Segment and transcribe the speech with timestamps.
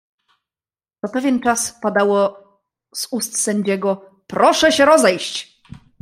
[1.01, 2.37] "Co pewien czas padało
[2.95, 5.61] z ust sędziego: „proszę się rozejść“."